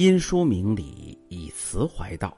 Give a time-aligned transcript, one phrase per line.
[0.00, 2.34] 因书明理，以词怀道。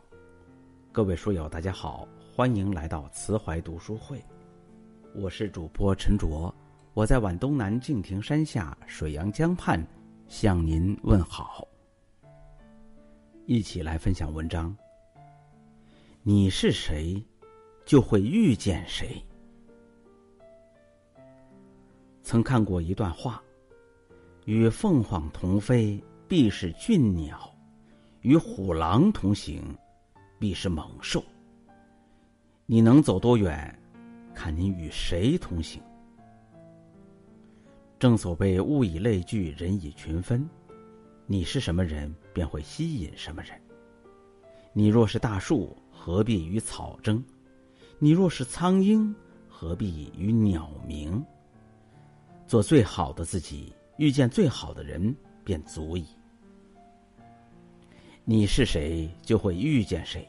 [0.90, 4.20] 各位书友，大家好，欢迎来到慈怀读书会。
[5.14, 6.52] 我是主播陈卓，
[6.92, 9.80] 我在皖东南敬亭山下水阳江畔
[10.26, 11.64] 向您问好。
[13.46, 14.76] 一起来分享文章。
[16.24, 17.24] 你是谁，
[17.86, 19.24] 就会遇见谁。
[22.24, 23.40] 曾看过一段话：
[24.46, 26.02] 与凤凰同飞。
[26.28, 27.51] 必是俊鸟，
[28.22, 29.60] 与虎狼同行，
[30.38, 31.22] 必是猛兽。
[32.66, 33.76] 你能走多远，
[34.32, 35.82] 看你与谁同行。
[37.98, 40.48] 正所谓物以类聚，人以群分。
[41.26, 43.60] 你是什么人，便会吸引什么人。
[44.72, 47.22] 你若是大树，何必与草争？
[47.98, 49.12] 你若是苍鹰，
[49.48, 51.24] 何必与鸟鸣？
[52.46, 56.06] 做最好的自己，遇见最好的人，便足矣。
[58.24, 60.24] 你是谁，就会遇见谁。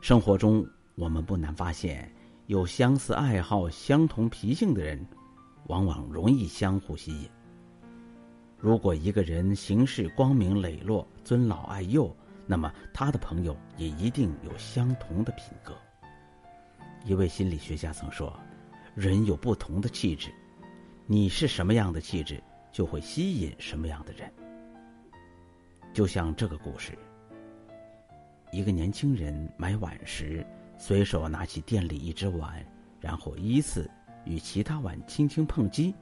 [0.00, 2.12] 生活中，我们不难发现，
[2.46, 5.06] 有相似爱好、相同脾性的人，
[5.68, 7.30] 往往容易相互吸引。
[8.58, 12.14] 如果一个人行事光明磊落、尊老爱幼，
[12.44, 15.72] 那么他的朋友也一定有相同的品格。
[17.04, 18.36] 一位心理学家曾说
[18.96, 20.28] ：“人有不同的气质，
[21.06, 24.28] 你是什么样的气质，就会吸引什么样的人。”
[25.92, 26.96] 就像这个故事，
[28.52, 30.46] 一个年轻人买碗时，
[30.78, 32.64] 随手拿起店里一只碗，
[33.00, 33.90] 然后依次
[34.24, 35.92] 与其他碗轻轻碰击，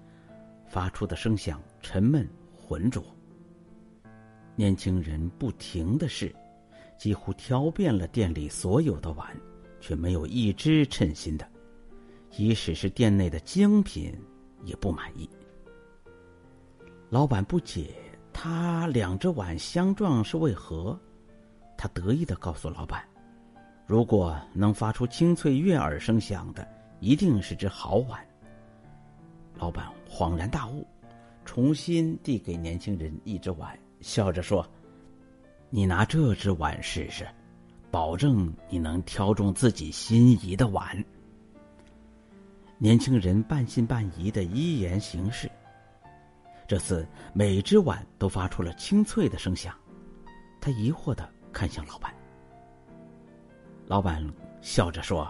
[0.67, 3.03] 发出的声响沉闷浑浊。
[4.55, 6.35] 年轻人不停的试，
[6.99, 9.35] 几乎挑遍了店里所有的碗，
[9.81, 11.49] 却没有一只称心的，
[12.31, 14.15] 即使是店内的精品，
[14.65, 15.29] 也不满意。
[17.09, 17.95] 老板不解。
[18.41, 20.97] 他两只碗相撞是为何？
[21.77, 23.03] 他得意的告诉老板
[23.85, 26.65] ：“如果能发出清脆悦耳声响的，
[27.01, 28.25] 一定是只好碗。”
[29.59, 30.87] 老板恍然大悟，
[31.45, 34.65] 重新递给年轻人一只碗，笑着说
[35.69, 37.27] ：“你拿这只碗试试，
[37.91, 41.05] 保证你能挑中自己心仪的碗。”
[42.79, 45.51] 年轻人半信半疑的依言行事。
[46.69, 49.75] 这次每只碗都发出了清脆的声响，
[50.61, 52.15] 他疑惑的看向老板。
[53.87, 54.23] 老板
[54.61, 55.27] 笑着说：“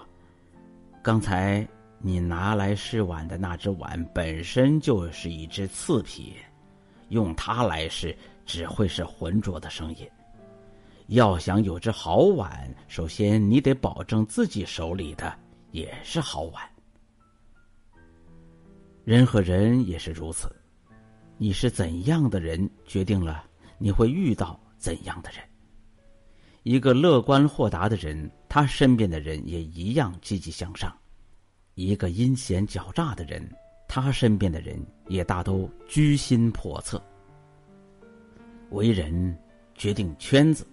[1.00, 1.64] 刚才
[2.00, 6.34] 你拿来试碗的那只碗本身就是一只次品，
[7.10, 10.10] 用它来试只会是浑浊的声音。
[11.06, 15.32] 要想有只好碗，首先你得保证自己手里的
[15.70, 16.68] 也是好碗。
[19.04, 20.52] 人和人也是如此。”
[21.40, 23.44] 你是怎样的人，决定了
[23.78, 25.40] 你会遇到怎样的人。
[26.64, 30.90] 一个乐观豁达的人，他身边的人也一样积极向上；
[31.74, 33.48] 一个阴险狡诈的人，
[33.86, 37.00] 他身边的人也大都居心叵测。
[38.70, 39.38] 为人
[39.76, 40.66] 决定圈子，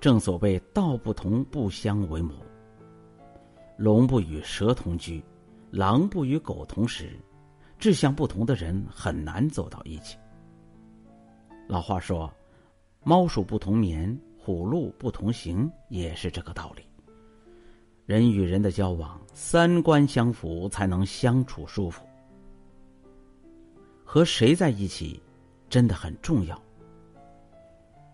[0.00, 2.32] 正所谓道不同不相为谋。
[3.76, 5.20] 龙不与蛇同居，
[5.72, 7.18] 狼不与狗同食。
[7.82, 10.16] 志向不同的人很难走到一起。
[11.66, 12.32] 老话说
[13.02, 16.84] ：“猫鼠不同眠，虎鹿不同行”，也是这个道理。
[18.06, 22.06] 人与人的交往，三观相符才能相处舒服。
[24.04, 25.20] 和谁在一起，
[25.68, 26.62] 真的很重要。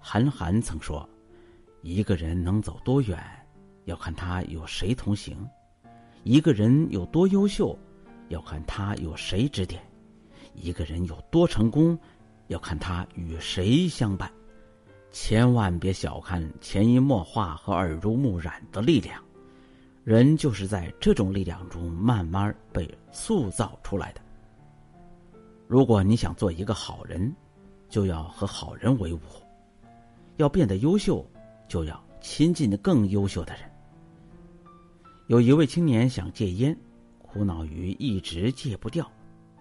[0.00, 1.06] 韩寒曾说
[1.84, 3.22] ：“一个人能走多远，
[3.84, 5.36] 要看他有谁同行；
[6.24, 7.78] 一个人有多优秀。”
[8.28, 9.82] 要看他有谁指点，
[10.54, 11.98] 一个人有多成功，
[12.48, 14.30] 要看他与谁相伴。
[15.10, 19.22] 千万别小看潜移默化和耳濡目染的力量，
[20.04, 24.20] 人就是在这种力量中慢慢被塑造出来的。
[25.66, 27.34] 如果你想做一个好人，
[27.88, 29.18] 就要和好人为伍；
[30.36, 31.26] 要变得优秀，
[31.66, 33.62] 就要亲近更优秀的人。
[35.28, 36.78] 有一位青年想戒烟。
[37.38, 39.08] 苦恼于一直戒不掉，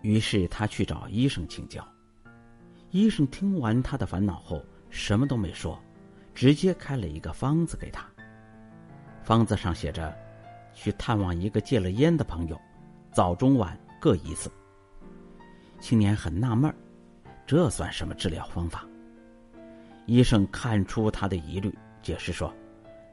[0.01, 1.87] 于是他去找医生请教。
[2.89, 5.79] 医生听完他的烦恼后，什么都没说，
[6.33, 8.03] 直接开了一个方子给他。
[9.21, 10.11] 方子上写着
[10.73, 12.59] ：“去探望一个戒了烟的朋友，
[13.13, 14.51] 早中晚各一次。”
[15.79, 16.73] 青年很纳闷
[17.45, 18.87] 这算什么治疗方法？
[20.07, 21.71] 医生看出他的疑虑，
[22.01, 22.51] 解释说：“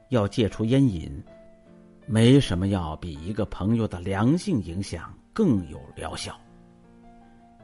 [0.08, 1.22] 要戒除烟瘾。”
[2.06, 6.38] 没什么要比一个朋友的良性影响更有疗效。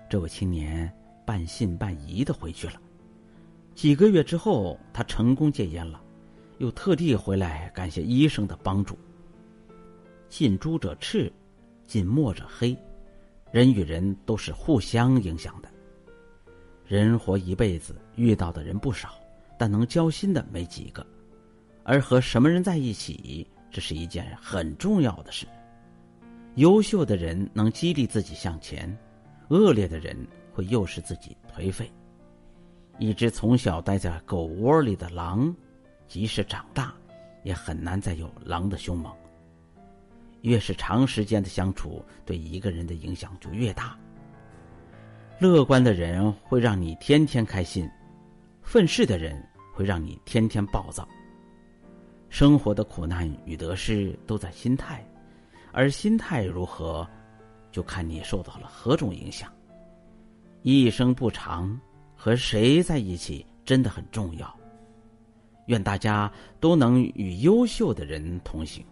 [0.08, 0.90] 这位青年
[1.26, 2.80] 半信半疑的回去了，
[3.74, 6.02] 几个月之后，他成功戒烟了，
[6.58, 8.98] 又特地回来感谢医生的帮助。
[10.28, 11.30] 近朱者赤，
[11.86, 12.76] 近墨者黑，
[13.52, 15.68] 人与人都是互相影响的。
[16.86, 19.10] 人活一辈子，遇到的人不少，
[19.58, 21.06] 但能交心的没几个。
[21.84, 25.46] 而和什么人在一起，这是一件很重要的事。
[26.56, 28.94] 优秀的人能激励自己向前，
[29.48, 30.16] 恶劣的人
[30.52, 31.90] 会诱使自己颓废。
[32.98, 35.54] 一只从小待在狗窝里的狼，
[36.06, 36.92] 即使长大，
[37.44, 39.14] 也很难再有狼的凶猛。
[40.42, 43.96] 越是长时间的相处，对一个人的影响就越大。
[45.38, 47.88] 乐观的人会让你天天开心，
[48.62, 51.08] 愤世的人会让你天天暴躁。
[52.30, 55.04] 生活的苦难与得失都在心态，
[55.72, 57.06] 而心态如何，
[57.72, 59.52] 就看你受到了何种影响。
[60.62, 61.78] 一生不长，
[62.14, 64.56] 和谁在一起真的很重要。
[65.66, 68.84] 愿大家都能与优秀的人同行，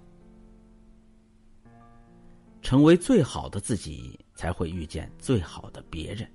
[2.60, 6.28] 成为最好的自己，才会遇见最好的别人。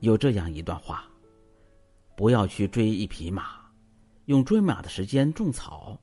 [0.00, 1.04] 有这样一段话：
[2.16, 3.63] 不要去追一匹马。
[4.26, 5.98] 用追马的时间种草，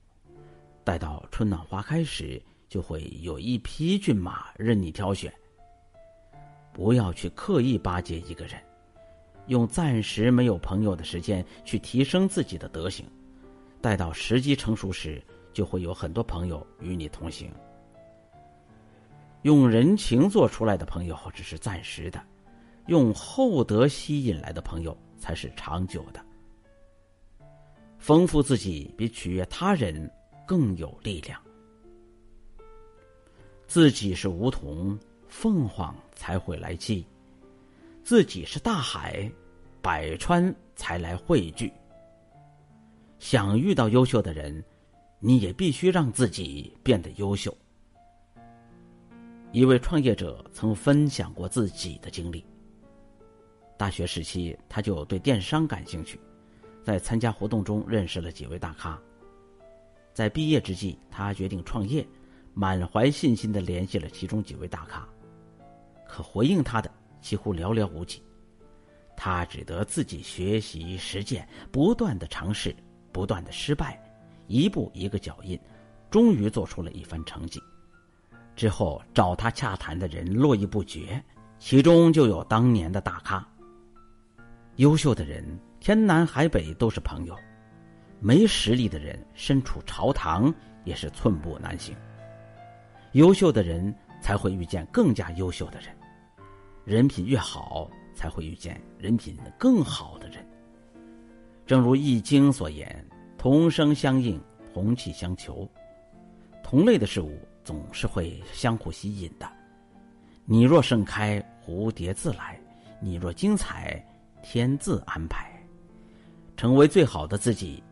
[0.83, 5.33] 待到春暖花开时，就会有一匹骏马任你挑选。
[6.71, 8.61] 不要去刻意巴结一个人，
[9.47, 13.05] 用暂时没有朋友的时间去提升自己的德行。
[13.81, 15.19] 待到时机成熟时，
[15.51, 17.51] 就会有很多朋友与你同行。
[19.41, 22.21] 用人情做出来的朋友只是暂时的，
[22.85, 26.23] 用厚德吸引来的朋友才是长久的。
[28.01, 30.11] 丰富自己比取悦他人
[30.47, 31.39] 更有力量。
[33.67, 37.05] 自己是梧桐，凤凰才会来栖；
[38.03, 39.31] 自己是大海，
[39.83, 41.71] 百川才来汇聚。
[43.19, 44.61] 想遇到优秀的人，
[45.19, 47.55] 你也必须让自己变得优秀。
[49.51, 52.43] 一位创业者曾分享过自己的经历。
[53.77, 56.19] 大学时期，他就对电商感兴趣。
[56.83, 58.99] 在参加活动中认识了几位大咖。
[60.13, 62.05] 在毕业之际，他决定创业，
[62.53, 65.07] 满怀信心的联系了其中几位大咖，
[66.07, 66.91] 可回应他的
[67.21, 68.21] 几乎寥寥无几。
[69.15, 72.75] 他只得自己学习实践，不断的尝试，
[73.11, 74.01] 不断的失败，
[74.47, 75.59] 一步一个脚印，
[76.09, 77.61] 终于做出了一番成绩。
[78.55, 81.23] 之后找他洽谈的人络绎不绝，
[81.57, 83.47] 其中就有当年的大咖。
[84.75, 85.45] 优秀的人。
[85.81, 87.35] 天南海北都是朋友，
[88.19, 91.95] 没实力的人身处朝堂也是寸步难行。
[93.13, 93.91] 优秀的人
[94.21, 95.87] 才会遇见更加优秀的人，
[96.85, 100.47] 人品越好，才会遇见人品更好的人。
[101.65, 103.03] 正如《易经》所言
[103.35, 104.39] ：“同声相应，
[104.75, 105.67] 同气相求。”
[106.63, 109.51] 同类的事物总是会相互吸引的。
[110.45, 112.55] 你若盛开，蝴蝶自来；
[112.99, 113.99] 你若精彩，
[114.43, 115.50] 天自安排。
[116.55, 117.83] 成为最好的自己，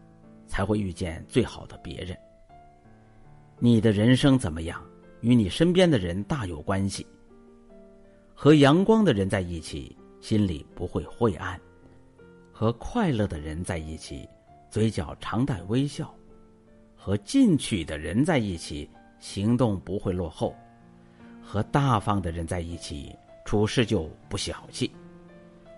[0.47, 2.17] 才会遇见最好的别人。
[3.57, 4.81] 你的人生怎么样，
[5.21, 7.05] 与你身边的人大有关系。
[8.34, 11.60] 和阳光的人在一起，心里不会晦暗；
[12.53, 14.27] 和快乐的人在一起，
[14.69, 16.05] 嘴角常带微笑；
[16.95, 20.53] 和进取的人在一起，行动不会落后；
[21.43, 24.89] 和大方的人在一起，处事就不小气；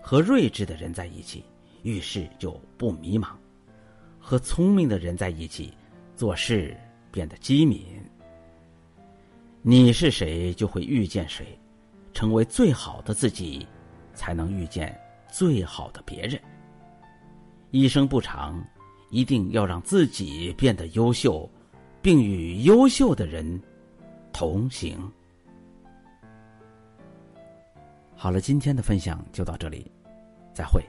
[0.00, 1.44] 和睿智的人在一起。
[1.82, 3.28] 遇事就不迷茫，
[4.18, 5.72] 和聪明的人在一起，
[6.16, 6.76] 做事
[7.10, 7.84] 变得机敏。
[9.62, 11.58] 你是谁，就会遇见谁，
[12.12, 13.66] 成为最好的自己，
[14.14, 14.98] 才能遇见
[15.30, 16.40] 最好的别人。
[17.70, 18.64] 一生不长，
[19.10, 21.48] 一定要让自己变得优秀，
[22.00, 23.60] 并与优秀的人
[24.32, 24.98] 同行。
[28.14, 29.90] 好了，今天的分享就到这里，
[30.54, 30.84] 再会。